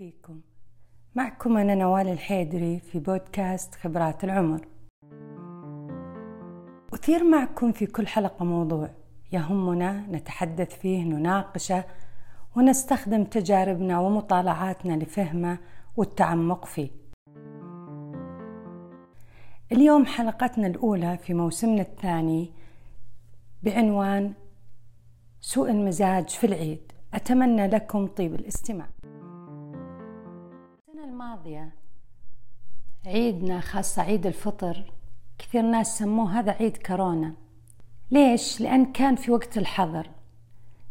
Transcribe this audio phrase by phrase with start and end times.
[0.00, 0.40] فيكم.
[1.14, 4.60] معكم أنا نوال الحيدري في بودكاست خبرات العمر.
[6.94, 8.90] أثير معكم في كل حلقة موضوع
[9.32, 11.84] يهمنا نتحدث فيه نناقشه
[12.56, 15.58] ونستخدم تجاربنا ومطالعاتنا لفهمه
[15.96, 16.90] والتعمق فيه.
[19.72, 22.52] اليوم حلقتنا الأولى في موسمنا الثاني
[23.62, 24.32] بعنوان
[25.40, 26.92] سوء المزاج في العيد.
[27.14, 28.88] أتمنى لكم طيب الاستماع.
[31.20, 31.68] الماضية.
[33.06, 34.92] عيدنا خاصة عيد الفطر
[35.38, 37.34] كثير ناس سموه هذا عيد كورونا.
[38.10, 40.10] ليش؟ لأن كان في وقت الحظر.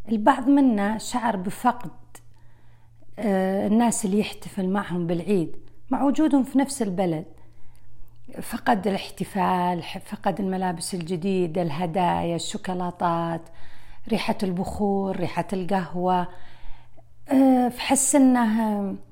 [0.09, 1.91] البعض منا شعر بفقد
[3.19, 5.55] آه، الناس اللي يحتفل معهم بالعيد
[5.89, 7.25] مع وجودهم في نفس البلد.
[8.41, 13.41] فقد الاحتفال فقد الملابس الجديدة الهدايا الشوكولاتات
[14.09, 16.27] ريحة البخور ريحة القهوة.
[17.31, 19.08] آه، فحس إنه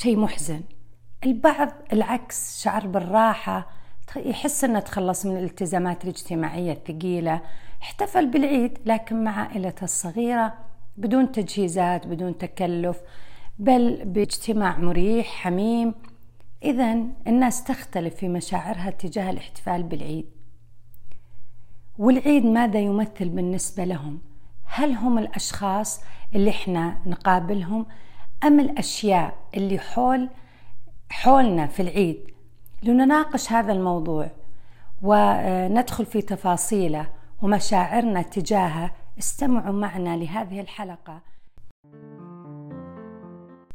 [0.00, 0.60] شيء محزن.
[1.24, 3.68] البعض العكس شعر بالراحة
[4.16, 7.40] يحس إنه تخلص من الالتزامات الاجتماعية الثقيلة.
[7.82, 10.54] احتفل بالعيد لكن مع عائلته الصغيرة
[10.96, 13.00] بدون تجهيزات بدون تكلف
[13.58, 15.94] بل باجتماع مريح حميم.
[16.62, 20.26] إذا الناس تختلف في مشاعرها تجاه الاحتفال بالعيد.
[21.98, 24.18] والعيد ماذا يمثل بالنسبة لهم؟
[24.64, 26.00] هل هم الأشخاص
[26.34, 27.86] اللي إحنا نقابلهم؟
[28.44, 30.28] أم الأشياء اللي حول
[31.10, 32.30] حولنا في العيد؟
[32.82, 34.30] لنناقش هذا الموضوع
[35.02, 37.06] وندخل في تفاصيله
[37.42, 38.90] ومشاعرنا تجاهه.
[39.18, 41.20] استمعوا معنا لهذه الحلقة.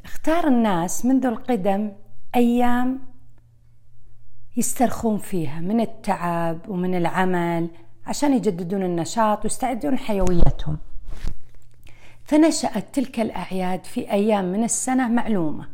[0.05, 1.91] اختار الناس منذ القدم
[2.35, 2.99] أيام
[4.57, 7.69] يسترخون فيها من التعب ومن العمل
[8.07, 10.77] عشان يجددون النشاط ويستعدون حيويتهم.
[12.25, 15.67] فنشأت تلك الأعياد في أيام من السنة معلومة.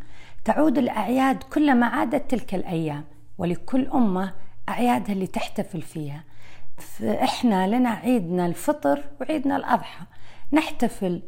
[0.46, 3.04] تعود الأعياد كلما عادت تلك الأيام
[3.38, 4.34] ولكل أمة
[4.70, 6.24] أعيادها اللي تحتفل فيها.
[6.78, 10.06] فإحنا لنا عيدنا الفطر وعيدنا الأضحى.
[10.54, 11.22] نحتفل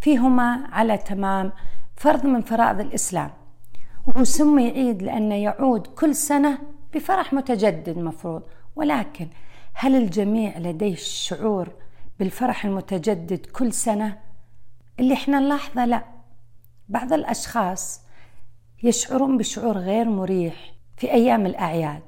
[0.00, 1.52] فيهما على تمام
[1.96, 3.30] فرض من فرائض الإسلام.
[4.06, 6.58] وهو سمي عيد لأنه يعود كل سنة
[6.94, 8.42] بفرح متجدد مفروض.
[8.76, 9.28] ولكن
[9.74, 11.68] هل الجميع لديه الشعور
[12.18, 14.27] بالفرح المتجدد كل سنة؟
[15.00, 16.04] اللي إحنا نلاحظه لا.
[16.88, 18.00] بعض الأشخاص
[18.82, 20.54] يشعرون بشعور غير مريح
[20.96, 22.02] في أيام الأعياد.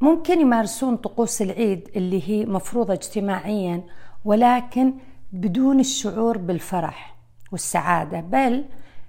[0.00, 3.82] ممكن يمارسون طقوس العيد اللي هي مفروضة اجتماعيا
[4.24, 4.94] ولكن
[5.32, 7.16] بدون الشعور بالفرح
[7.52, 8.64] والسعادة بل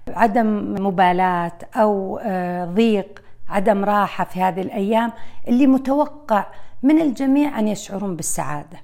[0.08, 5.12] عدم مبالاة أو آه، ضيق عدم راحة في هذه الأيام
[5.48, 6.46] اللي متوقع
[6.82, 8.78] من الجميع أن يشعرون بالسعادة.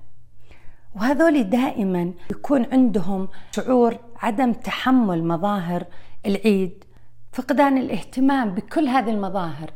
[0.96, 5.84] وهذول دائما يكون عندهم شعور عدم تحمل مظاهر
[6.26, 6.84] العيد
[7.32, 9.70] فقدان الاهتمام بكل هذه المظاهر.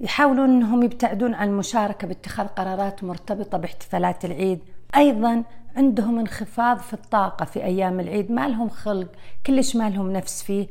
[0.00, 4.60] يحاولون إنهم يبتعدون عن المشاركة باتخاذ قرارات مرتبطة باحتفالات العيد.
[4.96, 5.44] أيضا
[5.76, 9.08] عندهم انخفاض في الطاقة في أيام العيد ما لهم خلق
[9.46, 10.66] كلش ما لهم نفس فيه.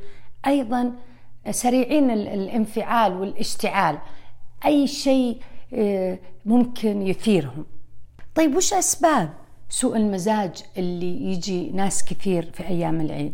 [0.48, 0.94] أيضا
[1.52, 3.98] سريعين الانفعال والاشتعال
[4.66, 5.42] أي شيء
[5.74, 7.66] آه، ممكن يثيرهم.
[8.36, 9.30] طيب وش أسباب؟
[9.74, 13.34] سوء المزاج اللي يجي ناس كثير في أيام العيد.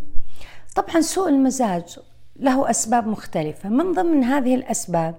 [0.76, 2.00] طبعا سوء المزاج
[2.36, 3.70] له أسباب مختلفة.
[3.70, 5.16] من ضمن هذه الأسباب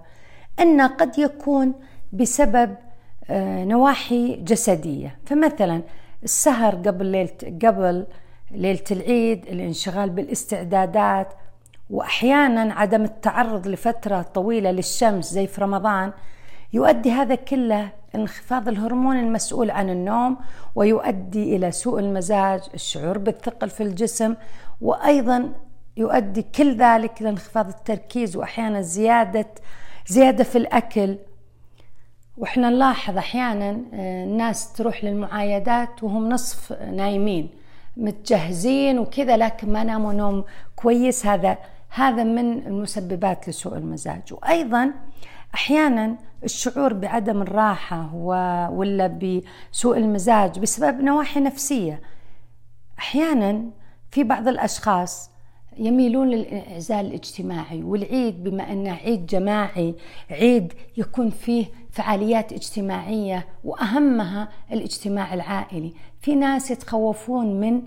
[0.60, 1.74] أن قد يكون
[2.12, 2.76] بسبب
[3.30, 5.18] آه، نواحي جسدية.
[5.26, 5.82] فمثلا
[6.24, 8.06] السهر قبل ليلة قبل
[8.50, 11.28] ليلة العيد الانشغال بالاستعدادات
[11.90, 16.12] وأحيانا عدم التعرض لفترة طويلة للشمس زي في رمضان
[16.72, 20.36] يؤدي هذا كله انخفاض الهرمون المسؤول عن النوم
[20.74, 24.34] ويؤدي إلى سوء المزاج الشعور بالثقل في الجسم
[24.80, 25.52] وأيضا
[25.96, 29.46] يؤدي كل ذلك إلى انخفاض التركيز وأحيانا زيادة
[30.06, 31.18] زيادة في الأكل.
[32.36, 37.50] وإحنا نلاحظ أحيانا آه، الناس تروح للمعايدات وهم نصف نايمين
[37.96, 40.44] متجهزين وكذا لكن ما ناموا نوم
[40.76, 41.26] كويس.
[41.26, 41.58] هذا
[41.90, 44.22] هذا من المسببات لسوء المزاج.
[44.32, 44.92] وأيضا
[45.54, 48.14] أحيانا الشعور بعدم الراحة
[48.72, 52.00] ولا بسوء المزاج بسبب نواحي نفسية.
[52.98, 53.64] أحيانا
[54.10, 55.30] في بعض الأشخاص
[55.78, 59.94] يميلون للانعزال الاجتماعي والعيد بما أنه عيد جماعي
[60.30, 65.92] عيد يكون فيه فعاليات اجتماعية وأهمها الاجتماع العائلي.
[66.20, 67.82] في ناس يتخوفون من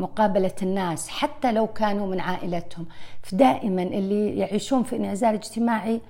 [0.00, 2.86] مقابلة الناس حتى لو كانوا من عائلتهم.
[3.22, 6.00] فدائما اللي يعيشون في انعزال اجتماعي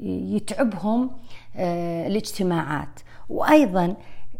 [0.00, 1.10] يتعبهم
[1.56, 3.00] آه، الاجتماعات.
[3.28, 3.96] وأيضا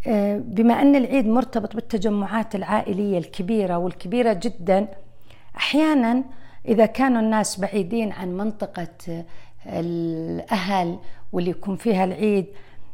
[0.06, 4.88] آه، بما أن العيد مرتبط بالتجمعات العائلية الكبيرة والكبيرة جدا
[5.56, 6.24] أحيانا
[6.68, 9.24] إذا كانوا الناس بعيدين عن منطقة
[9.66, 10.98] الأهل
[11.32, 12.46] واللي يكون فيها العيد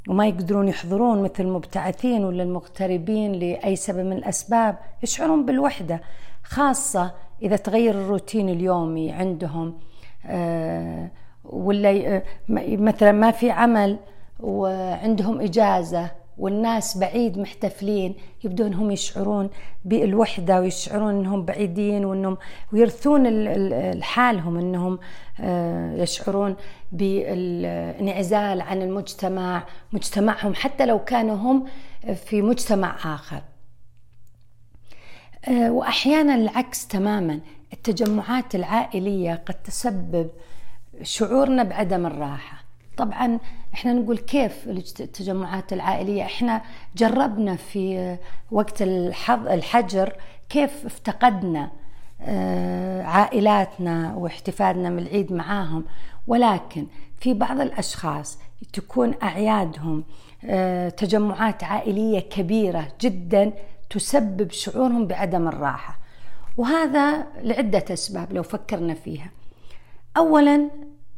[0.08, 6.00] وما يقدرون يحضرون مثل المبتعثين ولا المغتربين لأي سبب من الأسباب يشعرون بالوحدة
[6.44, 7.12] خاصة
[7.42, 9.74] إذا تغير الروتين اليومي عندهم.
[10.26, 11.10] آه،
[11.52, 13.98] ولا مثلا ما في عمل
[14.40, 18.14] وعندهم إجازة والناس بعيد محتفلين
[18.44, 19.50] يبدون هم يشعرون
[19.84, 22.36] بالوحدة ويشعرون أنهم بعيدين وأنهم
[22.72, 23.44] ويرثون
[23.92, 24.98] لحالهم أنهم
[25.40, 26.56] آه، يشعرون
[26.92, 29.62] بالانعزال عن المجتمع
[29.92, 31.66] مجتمعهم حتى لو كانوا هم
[32.14, 33.42] في مجتمع آخر.
[35.48, 37.40] آه، وأحيانا العكس تماما
[37.72, 40.30] التجمعات العائلية قد تسبب
[41.02, 42.64] شعورنا بعدم الراحة.
[42.96, 43.38] طبعا
[43.74, 46.62] إحنا نقول كيف التجمعات العائلية؟ إحنا
[46.96, 48.16] جربنا في
[48.50, 48.82] وقت
[49.32, 50.12] الحجر
[50.48, 51.70] كيف افتقدنا
[52.22, 55.84] آه، عائلاتنا واحتفالنا من العيد معاهم.
[56.26, 56.86] ولكن
[57.18, 58.38] في بعض الأشخاص
[58.72, 60.04] تكون أعيادهم
[60.44, 63.52] آه، تجمعات عائلية كبيرة جدا
[63.90, 65.98] تسبب شعورهم بعدم الراحة.
[66.56, 69.30] وهذا لعدة أسباب لو فكرنا فيها.
[70.16, 70.70] اولا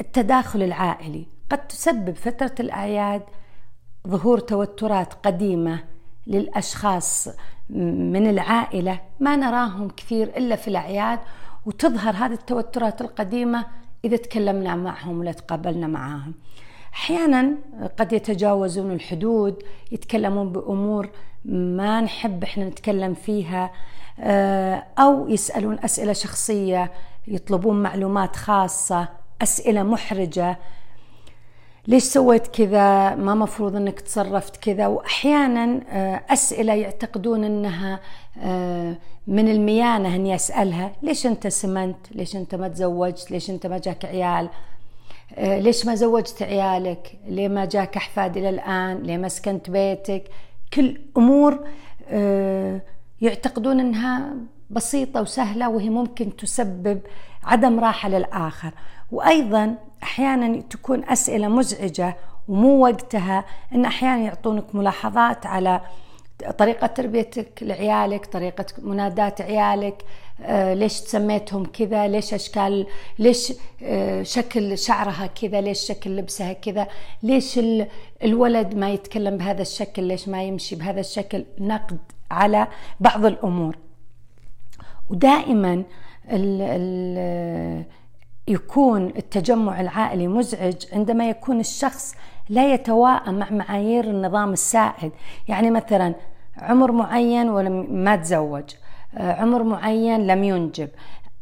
[0.03, 1.27] التداخل العائلي.
[1.51, 3.23] قد تسبب فترة الأعياد
[4.09, 5.85] ظهور توترات قديمة
[6.27, 7.29] للأشخاص
[7.71, 11.19] من العائلة ما نراهم كثير إلا في الأعياد
[11.67, 13.67] وتظهر هذه التوترات القديمة
[14.05, 16.35] إذا تكلمنا معهم ولا تقابلنا معاهم.
[16.95, 17.55] أحيانا
[17.99, 19.63] قد يتجاوزون الحدود
[19.93, 21.11] يتكلمون بأمور
[21.45, 23.71] ما نحب إحنا نتكلم فيها
[24.21, 26.93] آه، أو يسألون أسئلة شخصية
[27.29, 29.09] يطلبون معلومات خاصة.
[29.43, 30.59] أسئلة محرجة.
[31.87, 34.87] ليش سويت كذا؟ ما مفروض إنك تصرفت كذا.
[34.87, 38.01] واحيانا آه، أسئلة يعتقدون إنها
[38.43, 38.97] آه،
[39.27, 40.93] من الميانة إني أسألها.
[41.03, 44.49] ليش أنت سمنت؟ ليش أنت ما تزوجت؟ ليش أنت ما جاك عيال؟
[45.35, 50.25] آه، ليش ما زوجت عيالك؟ ليه ما جاك أحفاد إلى الآن؟ ليه ما سكنت بيتك؟
[50.75, 51.67] كل أمور
[53.21, 54.35] يعتقدون إنها
[54.73, 57.01] بسيطة وسهلة وهي ممكن تسبب
[57.45, 58.71] عدم راحة للآخر.
[59.13, 62.17] وأيضا أحيانا تكون أسئلة مزعجة
[62.49, 65.81] ومو وقتها إن أحيانا يعطونك ملاحظات على
[66.59, 70.05] طريقة تربيتك لعيالك طريقة منادات عيالك
[70.43, 72.87] آه ليش سميتهم كذا ليش أشكال
[73.19, 73.53] ليش
[73.83, 76.87] آه شكل شعرها كذا ليش شكل لبسها كذا
[77.23, 77.61] ليش
[78.25, 81.45] الولد ما يتكلم بهذا الشكل ليش ما يمشي بهذا الشكل.
[81.59, 81.99] نقد
[82.31, 82.67] على
[83.01, 83.77] بعض الأمور.
[85.11, 85.83] ودائما
[86.31, 87.85] ال ال
[88.49, 92.15] يكون التجمع العائلي مزعج عندما يكون الشخص
[92.49, 95.13] لا يتواءم مع معايير النظام السائد.
[95.49, 96.15] يعني مثلا
[96.59, 98.65] عمر معين ولم ما تزوج
[99.17, 100.89] آه، عمر معين لم ينجب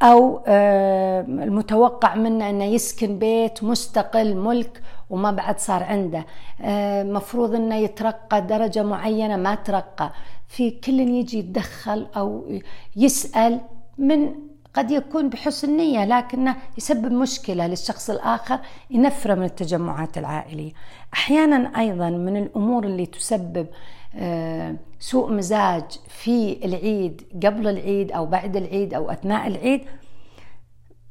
[0.03, 6.27] أو آه، المتوقع منه أنه يسكن بيت مستقل ملك وما بعد صار عنده.
[6.63, 10.13] آه، مفروض أنه يترقى درجة معينة ما ترقى.
[10.51, 12.53] في كل يجي يتدخل أو
[12.97, 13.61] يسأل
[13.99, 14.35] من
[14.75, 18.59] قد يكون بحسن نية لكنه يسبب مشكلة للشخص الآخر
[18.91, 20.73] ينفره من التجمعات العائلية.
[21.15, 23.67] أحيانا أيضا من الأمور اللي تسبب
[24.15, 29.81] آه، سوء مزاج في العيد قبل العيد أو بعد العيد أو أثناء العيد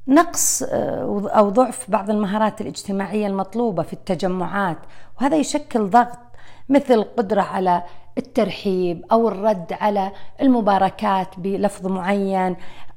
[0.08, 4.78] نقص آه، أو ضعف بعض المهارات الاجتماعية المطلوبة في التجمعات.
[5.22, 6.20] وهذا يشكل ضغط
[6.70, 7.84] مثل القدرة على
[8.20, 10.12] الترحيب أو الرد على
[10.42, 12.56] المباركات بلفظ معين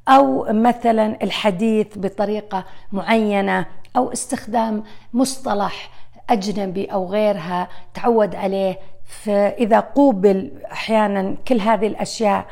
[0.09, 5.91] أو مثلا الحديث بطريقة معينة أو استخدام مصطلح
[6.31, 8.79] أجنبي أو غيرها تعود عليه.
[9.07, 12.47] فإذا قوبل أحيانا كل هذه الأشياء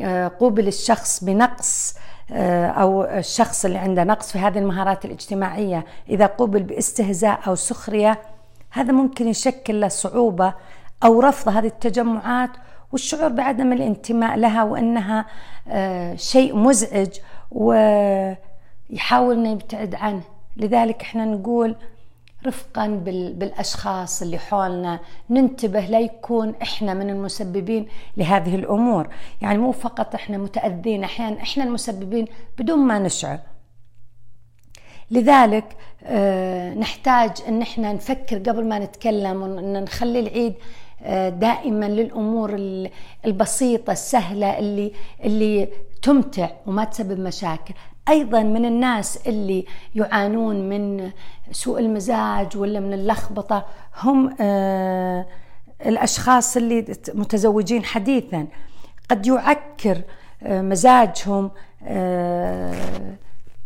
[0.00, 1.94] آه، قوبل الشخص بنقص
[2.32, 8.18] آه، أو الشخص اللي عنده نقص في هذه المهارات الاجتماعية إذا قوبل باستهزاء أو سخرية
[8.70, 10.54] هذا ممكن يشكل له صعوبة
[11.04, 12.50] أو رفض هذه التجمعات
[12.92, 15.26] والشعور بعدم الانتماء لها وأنها
[15.68, 17.08] آه، شيء مزعج
[17.50, 20.22] ويحاول إنه يبتعد عنه.
[20.56, 21.76] لذلك إحنا نقول
[22.46, 22.86] رفقا
[23.36, 29.08] بالأشخاص اللي حولنا ننتبه لا يكون إحنا من المسببين لهذه الأمور.
[29.42, 32.26] يعني مو فقط إحنا متأذين أحيانا إحنا المسببين
[32.58, 33.38] بدون ما نشعر.
[35.10, 40.54] لذلك آه، نحتاج إن إحنا نفكر قبل ما نتكلم وإن نخلي العيد
[41.28, 42.54] دائما للأمور
[43.26, 44.92] البسيطة السهلة اللي
[45.24, 45.68] اللي
[46.02, 47.74] تمتع وما تسبب مشاكل.
[48.08, 51.10] أيضا من الناس اللي يعانون من
[51.50, 53.66] سوء المزاج ولا من اللخبطة
[54.02, 55.26] هم آه،
[55.86, 58.46] الأشخاص اللي متزوجين حديثا.
[59.10, 60.02] قد يعكر
[60.42, 61.50] آه، مزاجهم
[61.86, 63.16] آه،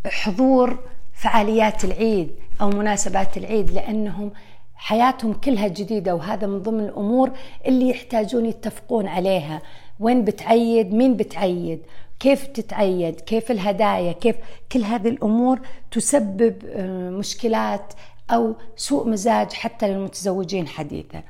[0.07, 0.79] حضور
[1.15, 4.33] فعاليات العيد أو مناسبات العيد لأنهم
[4.77, 7.31] حياتهم كلها جديدة وهذا من ضمن الأمور
[7.67, 9.63] اللي يحتاجون يتفقون عليها.
[10.01, 11.81] وين بتعيد؟ مين بتعيد؟
[12.21, 14.37] كيف تتعيد؟ كيف الهدايا؟ كيف؟
[14.73, 17.93] كل هذه الأمور تسبب آه، مشكلات
[18.31, 21.23] أو سوء مزاج حتى للمتزوجين حديثا.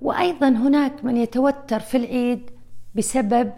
[0.00, 2.50] وأيضا هناك من يتوتر في العيد
[2.94, 3.52] بسبب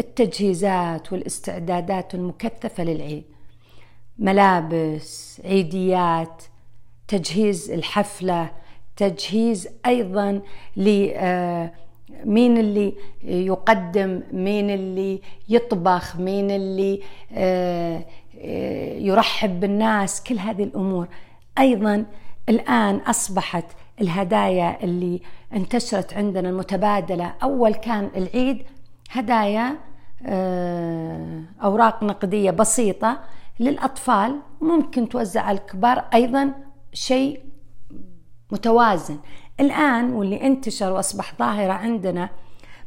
[0.00, 3.24] التجهيزات والاستعدادات المكثفة للعيد.
[4.18, 6.42] ملابس عيديات
[7.08, 8.50] تجهيز الحفلة
[8.98, 10.40] تجهيز أيضا
[10.76, 11.72] ل آه،
[12.24, 17.00] مين اللي يقدم مين اللي يطبخ مين اللي
[17.32, 18.04] آه،
[18.40, 21.08] آه، يرحب بالناس كل هذه الأمور.
[21.58, 22.04] أيضا
[22.48, 23.64] الآن أصبحت
[24.00, 25.20] الهدايا اللي
[25.52, 27.34] انتشرت عندنا المتبادلة.
[27.42, 28.62] أول كان العيد
[29.10, 29.76] هدايا
[31.62, 33.20] أوراق نقدية بسيطة
[33.60, 36.04] للأطفال ممكن توزع على الكبار.
[36.14, 36.52] أيضا
[36.92, 37.47] شيء
[38.50, 39.18] متوازن.
[39.60, 42.28] الآن واللي انتشر وأصبح ظاهرة عندنا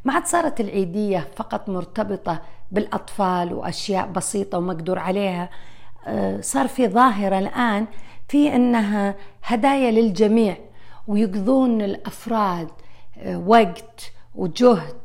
[0.06, 2.41] ما عاد صارت العيدية فقط مرتبطة
[2.72, 5.50] بالأطفال وأشياء بسيطة ومقدور عليها
[6.08, 7.86] آه، صار في ظاهرة الآن
[8.27, 10.58] في أنها هدايا للجميع
[11.08, 12.68] ويقضون الأفراد
[13.18, 14.96] آه، وقت وجهد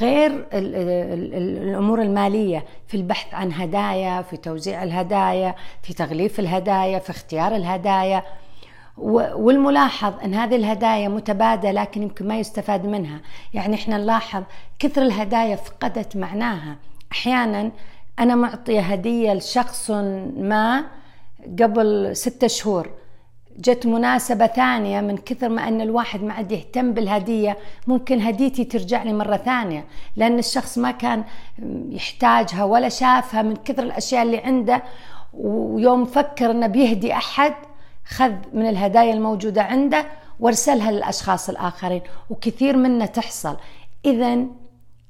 [0.00, 2.64] غير الأمور المالية.
[2.86, 8.22] في البحث عن هدايا في توزيع الهدايا في تغليف الهدايا في اختيار الهدايا.
[8.98, 13.20] والملاحظ أن هذه الهدايا متبادلة لكن يمكن ما يستفاد منها.
[13.54, 14.42] يعني إحنا نلاحظ
[14.78, 16.76] كثر الهدايا فقدت معناها.
[17.12, 17.70] أحيانا
[18.18, 19.90] أنا معطيه هدية لشخص
[20.36, 20.84] ما
[21.62, 22.90] قبل ستة شهور.
[23.58, 29.02] جت مناسبة ثانية من كثر ما أن الواحد ما عاد يهتم بالهدية ممكن هديتي ترجع
[29.02, 29.84] لي مرة ثانية.
[30.16, 31.24] لأن الشخص ما كان
[31.90, 34.82] يحتاجها ولا شافها من كثر الأشياء اللي عنده.
[35.34, 37.54] ويوم فكر أنه بيهدي أحد
[38.08, 40.06] خذ من الهدايا الموجودة عنده
[40.40, 42.02] وارسلها للأشخاص الآخرين.
[42.30, 43.56] وكثير منا تحصل.
[44.04, 44.38] إذا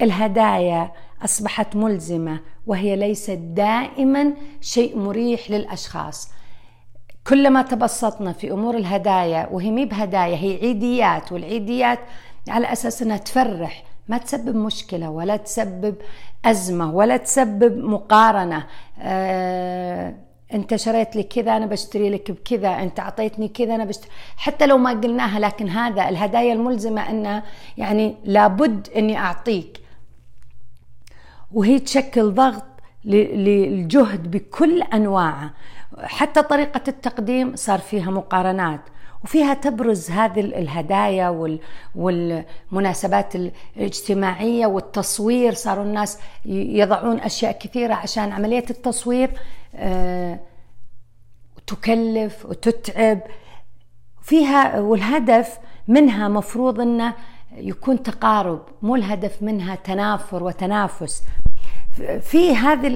[0.02, 0.92] الهدايا
[1.24, 6.28] أصبحت ملزمة وهي ليست دائما شيء مريح للأشخاص.
[7.26, 11.98] كلما تبسطنا في أمور الهدايا وهي مي بهدايا هي عيديات والعيديات
[12.48, 15.94] على أساس إنها تفرح ما تسبب مشكلة ولا تسبب
[16.44, 18.66] أزمة ولا تسبب مقارنة.
[19.00, 20.14] آه
[20.54, 24.78] انت شريت لي كذا أنا بشتري لك بكذا انت أعطيتني كذا أنا بشتري حتى لو
[24.78, 27.42] ما قلناها لكن هذا الهدايا الملزمة انها
[27.76, 29.80] يعني لابد إني أعطيك.
[31.52, 32.64] وهي تشكل ضغط
[33.04, 35.54] للجهد بكل أنواعه.
[36.02, 38.80] حتى طريقة التقديم صار فيها مقارنات.
[39.24, 41.56] وفيها تبرز هذه الهدايا
[41.94, 45.54] والمناسبات الاجتماعية والتصوير.
[45.54, 49.30] صاروا الناس يضعون أشياء كثيرة عشان عملية التصوير
[49.74, 50.40] آه،
[51.66, 53.20] تكلف وتتعب.
[54.22, 55.58] فيها والهدف
[55.88, 57.14] منها مفروض إنه
[57.56, 61.22] يكون تقارب مو الهدف منها تنافر وتنافس.
[62.20, 62.88] في هذه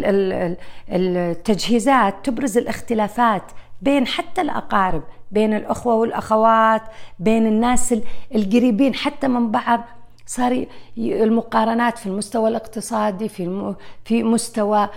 [0.88, 3.42] التجهيزات تبرز الاختلافات
[3.82, 6.82] بين حتى الأقارب بين الأخوة والأخوات
[7.18, 7.94] بين الناس
[8.34, 9.80] القريبين حتى من بعض.
[10.26, 10.66] صار
[10.98, 13.74] المقارنات في المستوى الاقتصادي في
[14.04, 14.88] في مستوى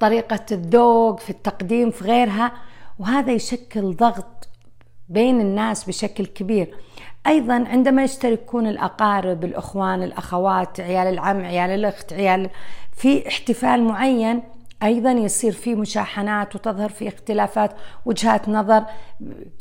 [0.00, 2.52] طريقة الذوق في التقديم في غيرها.
[2.98, 4.48] وهذا يشكل ضغط
[5.08, 6.74] بين الناس بشكل كبير.
[7.26, 12.50] أيضا عندما يشتركون الأقارب الأخوان الأخوات عيال العم عيال الأخت عيال
[12.96, 14.42] في احتفال معين
[14.82, 17.72] أيضا يصير في مشاحنات وتظهر في اختلافات
[18.06, 18.84] وجهات نظر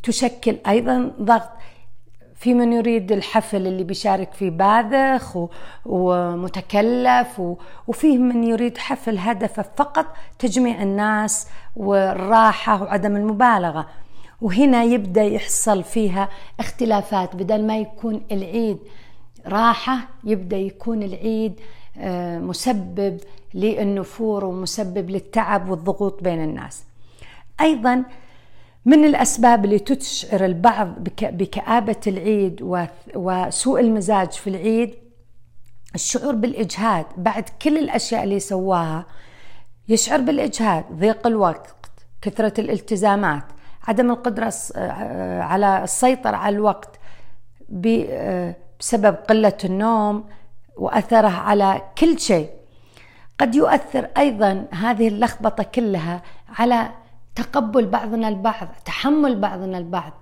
[0.03, 1.49] تشكل أيضا ضغط.
[2.35, 5.37] في من يريد الحفل اللي بيشارك فيه باذخ
[5.85, 7.41] ومتكلف
[7.87, 10.05] وفيه من يريد حفل هدفه فقط
[10.39, 13.87] تجميع الناس والراحة وعدم المبالغة.
[14.41, 17.35] وهنا يبدأ يحصل فيها اختلافات.
[17.35, 18.77] بدل ما يكون العيد
[19.47, 21.59] راحة يبدأ يكون العيد
[21.97, 23.17] آه، مسبب
[23.53, 26.83] للنفور ومسبب للتعب والضغوط بين الناس.
[27.61, 28.03] أيضا
[28.85, 32.61] من الأسباب اللي تشعر البعض بكآبة العيد
[33.15, 34.93] وسوء المزاج في العيد
[35.95, 39.05] الشعور بالإجهاد بعد كل الأشياء اللي سواها.
[39.89, 41.75] يشعر بالإجهاد ضيق الوقت
[42.21, 43.43] كثرة الالتزامات
[43.87, 46.99] عدم القدرة آه، على السيطرة على الوقت
[47.85, 50.23] آه، بسبب قلة النوم
[50.75, 52.49] وأثره على كل شيء.
[53.41, 56.89] قد يؤثر أيضا هذه اللخبطة كلها على
[57.35, 60.13] تقبل بعضنا البعض تحمل بعضنا البعض.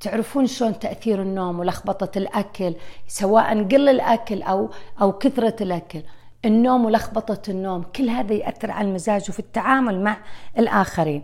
[0.00, 2.74] تعرفون شلون تأثير النوم ولخبطة الأكل
[3.08, 6.02] سواء قل الأكل أو أو كثرة الأكل.
[6.44, 10.16] النوم ولخبطة النوم كل هذا ياثر على المزاج وفي التعامل مع
[10.58, 11.22] الآخرين.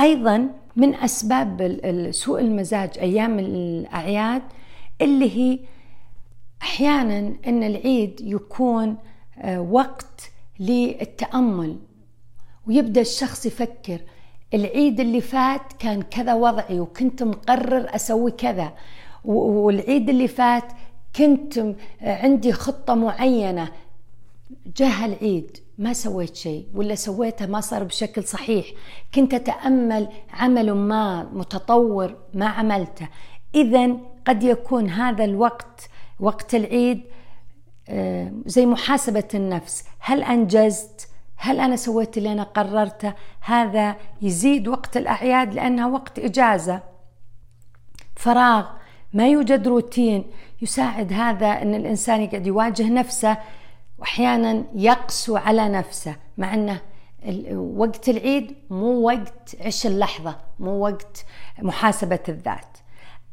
[0.00, 1.78] أيضا من أسباب
[2.10, 4.42] سوء المزاج أيام الأعياد
[5.00, 5.58] اللي هي
[6.62, 8.96] أحيانا أن العيد يكون
[9.38, 11.76] آه، وقت للتأمل.
[12.66, 14.00] ويبدأ الشخص يفكر
[14.54, 18.72] العيد اللي فات كان كذا وضعي وكنت مقرر أسوي كذا.
[19.24, 20.64] والعيد اللي فات
[21.16, 23.72] كنت عندي خطة معينة.
[24.76, 28.66] جاء العيد ما سويت شيء ولا سويته ما صار بشكل صحيح.
[29.14, 33.08] كنت أتأمل عمل ما متطور ما عملته.
[33.54, 33.96] إذا
[34.26, 35.88] قد يكون هذا الوقت
[36.20, 37.02] وقت العيد
[38.46, 39.84] زي محاسبة النفس.
[39.98, 46.82] هل أنجزت؟ هل أنا سويت اللي أنا قررته؟ هذا يزيد وقت الأعياد لأنها وقت إجازة.
[48.16, 48.66] فراغ
[49.12, 50.24] ما يوجد روتين.
[50.62, 53.36] يساعد هذا أن الإنسان يقعد يواجه نفسه
[53.98, 56.80] وأحيانا يقسو على نفسه مع أنه
[57.76, 61.24] وقت العيد مو وقت عش اللحظة مو وقت
[61.58, 62.78] محاسبة الذات.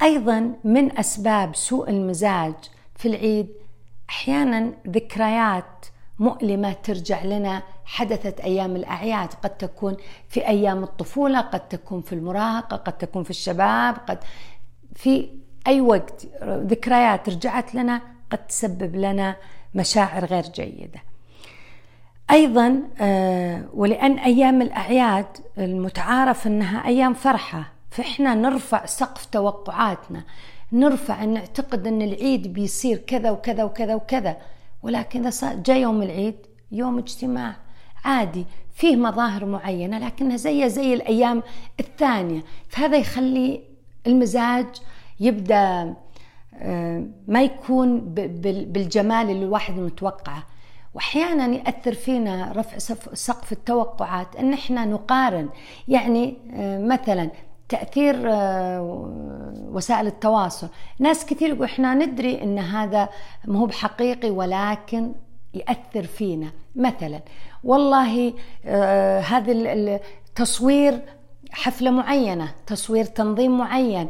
[0.01, 2.53] أيضا من أسباب سوء المزاج
[2.95, 3.47] في العيد
[4.09, 5.85] أحيانا ذكريات
[6.19, 9.29] مؤلمة ترجع لنا حدثت أيام الأعياد.
[9.43, 9.97] قد تكون
[10.29, 14.19] في أيام الطفولة قد تكون في المراهقة قد تكون في الشباب قد
[14.95, 15.29] في
[15.67, 19.35] أي وقت ذكريات رجعت لنا قد تسبب لنا
[19.75, 20.99] مشاعر غير جيدة.
[22.31, 25.25] أيضا آه، ولأن أيام الأعياد
[25.57, 30.23] المتعارف أنها أيام فرحة فإحنا نرفع سقف توقعاتنا.
[30.71, 34.37] نرفع نعتقد أن العيد بيصير كذا وكذا وكذا وكذا
[34.83, 36.35] ولكن صار جاء يوم العيد
[36.71, 37.55] يوم اجتماع
[38.05, 38.45] عادي
[38.75, 41.43] فيه مظاهر معينة لكنها زي زي الأيام
[41.79, 42.43] الثانية.
[42.69, 43.61] فهذا يخلي
[44.07, 44.65] المزاج
[45.19, 45.93] يبدأ
[46.57, 47.99] آه، ما يكون
[48.45, 50.43] بالجمال اللي الواحد متوقعه.
[50.93, 52.77] وأحيانا يأثر فينا رفع
[53.13, 55.49] سقف التوقعات أن إحنا نقارن.
[55.87, 57.29] يعني آه، مثلا
[57.69, 58.81] تأثير آه،
[59.71, 60.67] وسائل التواصل.
[60.99, 63.09] ناس كثير يقول إحنا ندري إن هذا
[63.45, 65.11] مو بحقيقي ولكن
[65.53, 66.51] يأثر فينا.
[66.75, 67.21] مثلا
[67.63, 68.33] والله
[69.19, 71.01] هذا التصوير
[71.51, 74.09] حفلة معينة تصوير تنظيم معين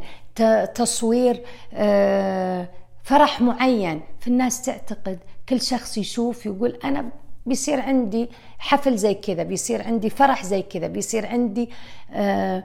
[0.74, 1.42] تصوير
[1.74, 2.68] آه،
[3.02, 4.00] فرح معين.
[4.20, 7.10] فالناس تعتقد كل شخص يشوف يقول أنا
[7.46, 8.28] بيصير عندي
[8.58, 11.70] حفل زي كذا بيصير عندي فرح زي كذا بيصير عندي
[12.12, 12.64] آه،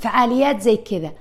[0.00, 1.12] فعاليات زي كذا.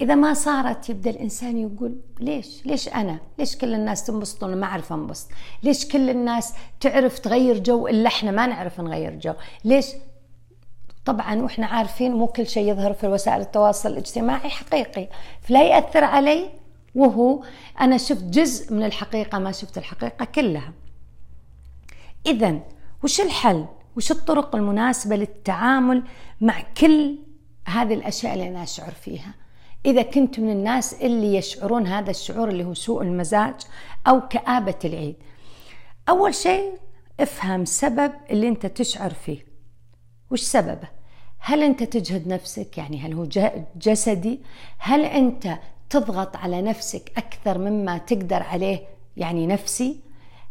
[0.00, 4.66] إذا ما صارت يبدأ الإنسان يقول ليش؟ ليش أنا؟ ليش كل الناس تنبسط وأنا ما
[4.66, 5.28] أعرف أنبسط؟
[5.62, 9.32] ليش كل الناس تعرف تغير جو إلا إحنا ما نعرف نغير جو؟
[9.64, 9.86] ليش؟
[11.04, 15.08] طبعا وإحنا عارفين مو كل شيء يظهر في وسائل التواصل الاجتماعي حقيقي.
[15.42, 16.50] فلا يأثر علي
[16.94, 17.42] وهو
[17.80, 20.72] أنا شفت جزء من الحقيقة ما شفت الحقيقة كلها.
[22.26, 22.60] اذا
[23.04, 26.02] وش الحل؟ وش الطرق المناسبة للتعامل
[26.40, 27.18] مع كل
[27.66, 29.34] هذه الأشياء اللي أنا اشعر فيها؟
[29.86, 33.54] إذا كنت من الناس اللي يشعرون هذا الشعور اللي هو سوء المزاج
[34.06, 35.16] أو كآبة العيد.
[36.08, 36.72] أول شيء
[37.20, 39.46] افهم سبب اللي أنت تشعر فيه.
[40.30, 40.88] وش سببه؟
[41.38, 43.26] هل أنت تجهد نفسك؟ يعني هل هو
[43.76, 44.40] جسدي؟
[44.78, 45.58] هل أنت
[45.90, 50.00] تضغط على نفسك أكثر مما تقدر عليه؟ يعني نفسي.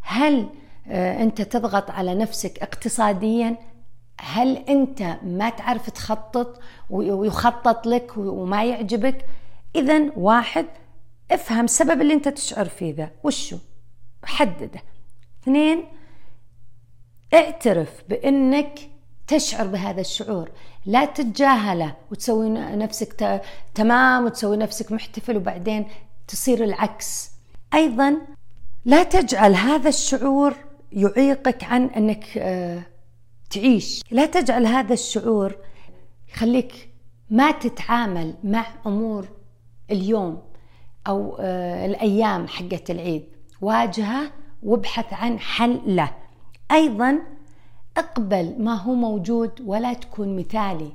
[0.00, 0.48] هل
[0.86, 3.56] أنت تضغط على نفسك اقتصاديا.
[4.20, 9.24] هل أنت ما تعرف تخطط ويخطط لك وما يعجبك؟
[9.76, 10.66] اذا واحد
[11.30, 13.56] افهم السبب اللي أنت تشعر فيه ذا وشو؟
[14.24, 14.82] حدده.
[15.42, 15.84] اثنين
[17.34, 18.78] اعترف بأنك
[19.26, 20.50] تشعر بهذا الشعور.
[20.86, 23.42] لا تتجاهله وتسوي نفسك
[23.74, 25.86] تمام وتسوي نفسك محتفل وبعدين
[26.28, 27.30] تصير العكس.
[27.74, 28.16] أيضا
[28.84, 30.54] لا تجعل هذا الشعور
[30.92, 32.82] يعيقك عن أنك آه،
[33.50, 34.02] تعيش.
[34.10, 35.56] لا تجعل هذا الشعور
[36.28, 36.90] يخليك
[37.30, 39.28] ما تتعامل مع أمور
[39.90, 40.42] اليوم
[41.06, 43.24] أو آه، الأيام حقت العيد.
[43.60, 46.10] واجهة وابحث عن حل له.
[46.72, 47.18] أيضا
[47.96, 50.92] اقبل ما هو موجود ولا تكون مثالي.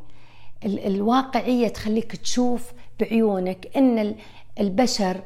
[0.66, 4.16] الواقعية تخليك تشوف بعيونك إن
[4.60, 5.22] البشر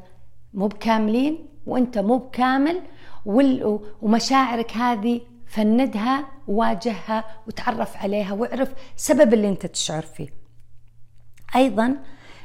[0.54, 2.82] مو بكاملين وأنت مو بكامل
[3.26, 10.30] ومشاعرك هذه فندها وواجهها وتعرف عليها واعرف سبب اللي انت تشعر فيه.
[11.56, 11.96] أيضا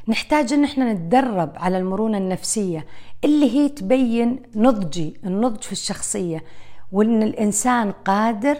[0.08, 2.87] نحتاج إن إحنا نتدرب على المرونة النفسية
[3.24, 6.44] اللي هي تبين نضجي النضج في الشخصية
[6.92, 8.56] وإن الإنسان قادر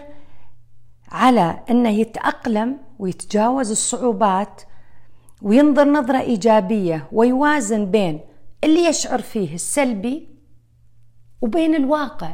[1.11, 4.61] على إنه يتأقلم ويتجاوز الصعوبات
[5.41, 8.19] وينظر نظرة إيجابية ويوازن بين
[8.63, 10.34] اللي يشعر فيه السلبي
[11.41, 12.31] وبين الواقع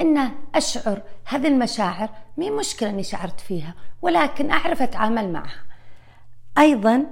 [0.00, 5.64] انه أشعر هذه المشاعر مي مشكلة إني شعرت فيها ولكن أعرف أتعامل معها.
[6.58, 7.06] أيضا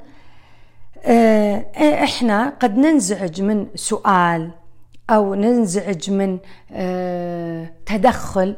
[1.05, 1.67] آه،
[2.05, 4.51] إحنا قد ننزعج من سؤال
[5.11, 6.39] أو ننزعج من
[6.73, 8.57] آه، تدخل.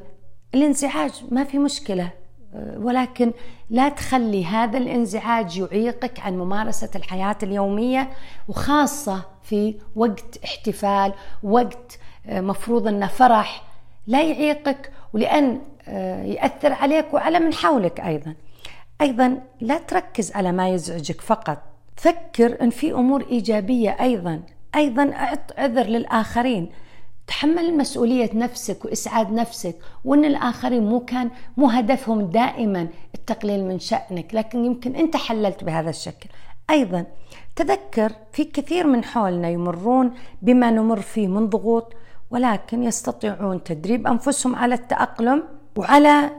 [0.54, 2.10] الانزعاج ما في مشكلة
[2.54, 3.32] آه، ولكن
[3.70, 8.10] لا تخلي هذا الانزعاج يعيقك عن ممارسة الحياة اليومية
[8.48, 13.62] وخاصة في وقت احتفال وقت مفروض انه فرح
[14.06, 15.60] لا يعيقك ولأن
[16.24, 18.34] يأثر عليك وعلى من حولك أيضا.
[19.00, 21.58] أيضا لا تركز على ما يزعجك فقط.
[21.96, 24.42] فكر أن في أمور إيجابية أيضا.
[24.74, 26.70] أيضا أعط عذر للآخرين.
[27.26, 34.34] تحمل مسؤولية نفسك وإسعاد نفسك وأن الآخرين مو كان مو هدفهم دائما التقليل من شأنك
[34.34, 36.28] لكن يمكن أنت حللت بهذا الشكل.
[36.70, 37.04] أيضا
[37.56, 41.94] تذكر في كثير من حولنا يمرون بما نمر فيه من ضغوط
[42.34, 45.42] ولكن يستطيعون تدريب أنفسهم على التأقلم
[45.76, 46.30] وعلى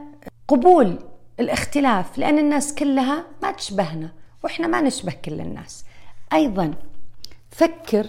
[0.48, 0.98] قبول
[1.40, 4.12] الاختلاف لأن الناس كلها ما تشبهنا
[4.44, 5.84] وإحنا ما نشبه كل الناس.
[6.32, 6.74] أيضا
[7.50, 8.06] فكر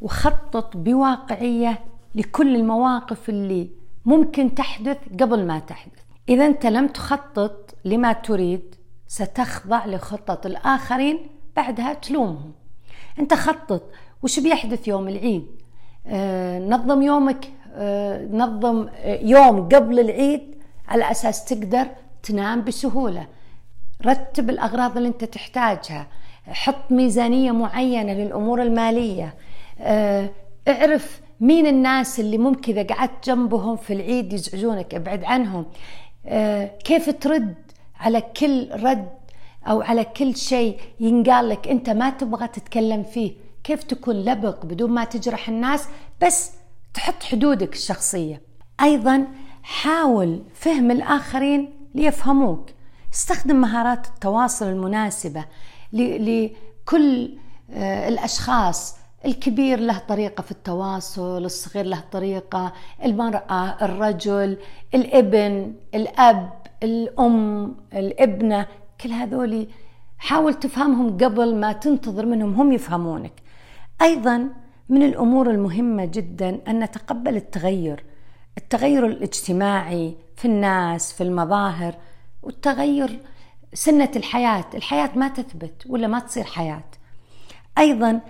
[0.00, 3.70] وخطط بواقعية لكل المواقف اللي
[4.04, 6.02] ممكن تحدث قبل ما تحدث.
[6.28, 8.74] إذا أنت لم تخطط لما تريد
[9.06, 11.18] ستخضع لخطط الآخرين
[11.56, 12.52] بعدها تلومهم.
[13.18, 13.82] أنت خطط
[14.22, 15.59] وش بيحدث يوم العيد؟
[16.68, 20.54] نظم يومك آه نظم آه يوم قبل العيد
[20.88, 21.86] على أساس تقدر
[22.22, 23.26] تنام بسهولة.
[24.06, 26.06] رتب الأغراض اللي أنت تحتاجها.
[26.48, 29.34] حط ميزانية معينة للأمور المالية.
[29.80, 30.30] آه،
[30.68, 35.66] اعرف مين الناس اللي ممكن إذا قعدت جنبهم في العيد يزعجونك أبعد عنهم.
[36.26, 37.54] آه، كيف ترد
[38.00, 39.08] على كل رد
[39.66, 43.32] أو على كل شيء ينقال لك أنت ما تبغى تتكلم فيه؟
[43.64, 45.88] كيف تكون لبق بدون ما تجرح الناس
[46.22, 46.50] بس
[46.94, 48.42] تحط حدودك الشخصية.
[48.80, 49.26] أيضا
[49.62, 52.70] حاول فهم الآخرين ليفهموك.
[53.14, 55.44] استخدم مهارات التواصل المناسبة
[55.92, 57.30] لكل
[57.70, 58.96] آه، الأشخاص.
[59.24, 62.72] الكبير له طريقة في التواصل الصغير له طريقة.
[63.04, 64.56] المرأة الرجل
[64.94, 66.50] الابن الأب
[66.82, 68.66] الأم الابنة
[69.00, 69.68] كل هذولي
[70.18, 73.32] حاول تفهمهم قبل ما تنتظر منهم هم يفهمونك.
[74.02, 74.48] أيضا
[74.88, 78.04] من الأمور المهمة جدا أن نتقبل التغير
[78.58, 81.94] التغير الاجتماعي في الناس في المظاهر
[82.42, 83.20] والتغير
[83.74, 84.64] سنة الحياة.
[84.74, 86.84] الحياة ما تثبت ولا ما تصير حياة.
[87.78, 88.20] أيضا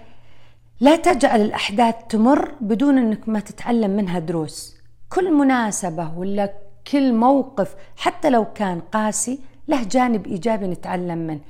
[0.80, 4.76] لا تجعل الأحداث تمر بدون أنك ما تتعلم منها دروس.
[5.08, 6.52] كل مناسبة ولا
[6.92, 11.40] كل موقف حتى لو كان قاسي له جانب إيجابي نتعلم منه.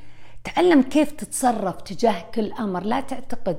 [0.45, 2.83] تعلم كيف تتصرف تجاه كل أمر.
[2.83, 3.57] لا تعتقد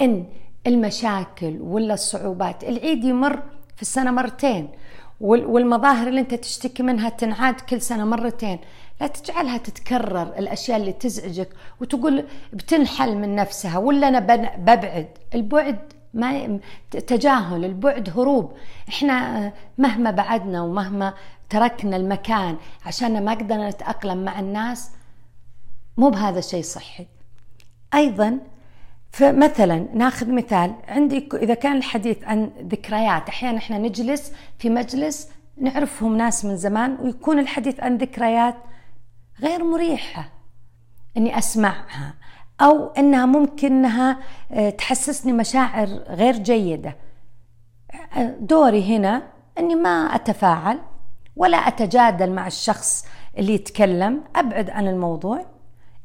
[0.00, 0.26] أن
[0.66, 2.64] المشاكل ولا الصعوبات.
[2.64, 3.42] العيد يمر
[3.76, 4.68] في السنة مرتين
[5.20, 8.58] والمظاهر اللي أنت تشتكي منها تنعاد كل سنة مرتين.
[9.00, 11.48] لا تجعلها تتكرر الأشياء اللي تزعجك
[11.80, 14.18] وتقول بتنحل من نفسها ولا أنا
[14.56, 15.08] ببعد.
[15.34, 16.58] البعد ما
[16.90, 18.52] تجاهل البعد هروب.
[18.88, 21.14] إحنا مهما بعدنا ومهما
[21.50, 24.90] تركنا المكان عشان ما قدرنا نتاقلم مع الناس
[25.96, 27.06] مو بهذا الشيء صحي.
[27.94, 28.38] أيضا
[29.10, 36.16] فمثلا ناخذ مثال عندي إذا كان الحديث عن ذكريات أحيانا إحنا نجلس في مجلس نعرفهم
[36.16, 38.54] ناس من زمان ويكون الحديث عن ذكريات
[39.40, 40.28] غير مريحة
[41.16, 42.14] إني أسمعها
[42.60, 44.18] أو إنها ممكن إنها
[44.52, 46.96] آه، تحسسني مشاعر غير جيدة.
[48.40, 49.22] دوري هنا
[49.58, 50.78] إني ما أتفاعل
[51.36, 53.06] ولا أتجادل مع الشخص
[53.38, 55.46] اللي يتكلم أبعد عن الموضوع.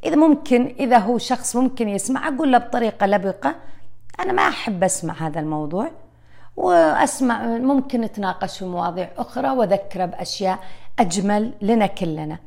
[0.05, 3.55] إذا ممكن إذا هو شخص ممكن يسمع أقول له بطريقة لبقة
[4.19, 5.91] أنا ما أحب أسمع هذا الموضوع
[6.57, 10.59] وأسمع ممكن نتناقش في مواضيع أخرى وأذكره بأشياء
[10.99, 12.37] أجمل لنا كلنا.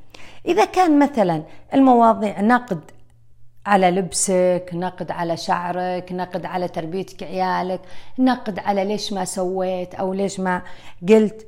[0.46, 1.42] إذا كان مثلا
[1.74, 2.80] المواضيع نقد
[3.66, 7.80] على لبسك نقد على شعرك نقد على تربيتك عيالك
[8.18, 10.62] نقد على ليش ما سويت أو ليش ما
[11.08, 11.46] قلت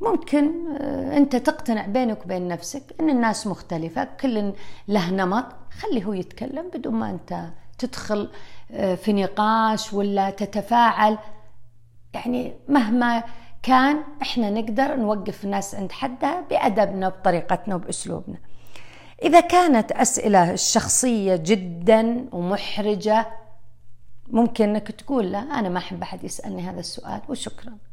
[0.00, 4.52] ممكن آه، انت تقتنع بينك وبين نفسك ان الناس مختلفة كل
[4.88, 7.44] له نمط خليه هو يتكلم بدون ما انت
[7.78, 8.28] تدخل
[8.70, 11.18] آه، في نقاش ولا تتفاعل.
[12.14, 13.22] يعني مهما
[13.62, 18.36] كان إحنا نقدر نوقف الناس عند حدها بأدبنا بطريقتنا وبأسلوبنا
[19.22, 23.26] إذا كانت أسئلة الشخصية جدا ومحرجة
[24.28, 27.87] ممكن إنك تقول لا أنا ما أحب أحد يسألني هذا السؤال وشكرا.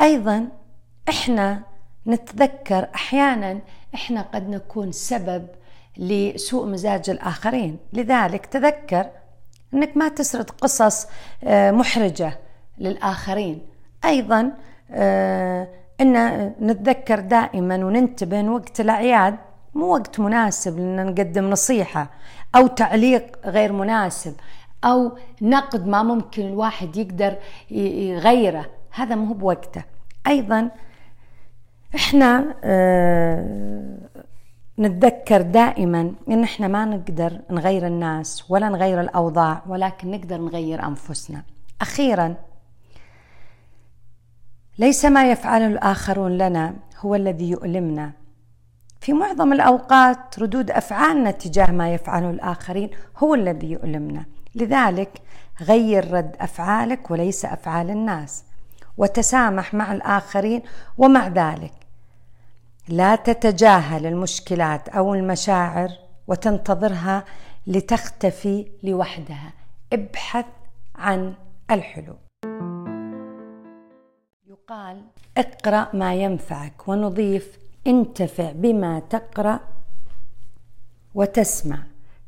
[0.00, 0.48] أيضا
[1.08, 1.62] إحنا
[2.06, 3.58] نتذكر أحيانا
[3.94, 5.46] إحنا قد نكون سبب
[5.96, 7.78] لسوء مزاج الآخرين.
[7.92, 9.06] لذلك تذكر
[9.74, 11.06] إنك ما تسرد قصص
[11.44, 12.38] آه، محرجة
[12.78, 13.66] للآخرين.
[14.04, 14.52] أيضا
[14.90, 15.68] آه،
[16.00, 19.36] إن نتذكر دائما وننتبه وقت الأعياد
[19.74, 22.10] مو وقت مناسب لنا نقدم نصيحة
[22.54, 24.34] أو تعليق غير مناسب
[24.84, 27.36] أو نقد ما ممكن الواحد يقدر
[27.70, 28.66] يغيره.
[28.94, 29.84] هذا مو بوقته.
[30.26, 30.70] أيضا
[31.94, 33.98] إحنا آه
[34.78, 41.42] نتذكر دائما إن إحنا ما نقدر نغير الناس ولا نغير الأوضاع ولكن نقدر نغير أنفسنا.
[41.80, 42.34] أخيرا
[44.78, 48.12] ليس ما يفعله الآخرون لنا هو الذي يؤلمنا.
[49.00, 54.24] في معظم الأوقات ردود أفعالنا تجاه ما يفعله الآخرين هو الذي يؤلمنا.
[54.54, 55.22] لذلك
[55.60, 58.44] غير رد أفعالك وليس أفعال الناس.
[58.96, 60.62] وتسامح مع الآخرين
[60.98, 61.72] ومع ذلك.
[62.88, 65.88] لا تتجاهل المشكلات أو المشاعر
[66.26, 67.24] وتنتظرها
[67.66, 69.52] لتختفي لوحدها.
[69.92, 70.46] ابحث
[70.96, 71.34] عن
[71.70, 72.16] الحلول.
[74.46, 75.04] يقال
[75.36, 79.60] اقرأ ما ينفعك ونضيف انتفع بما تقرأ
[81.14, 81.78] وتسمع.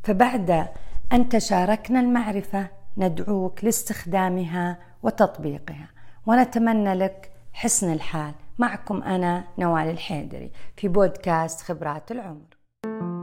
[0.03, 0.69] فبعد
[1.13, 5.94] أن تشاركنا المعرفة ندعوك لاستخدامها وتطبيقها.
[6.27, 8.35] ونتمنى لك حسن الحال.
[8.59, 13.14] معكم أنا نوال الحيدري في بودكاست خبرات العمر.